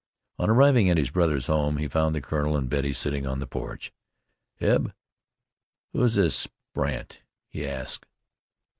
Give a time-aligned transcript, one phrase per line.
[0.39, 3.45] On arriving at his brother's home, he found the colonel and Betty sitting on the
[3.45, 3.93] porch.
[4.59, 4.95] "Eb,
[5.93, 8.07] who is this Brandt?" he asked.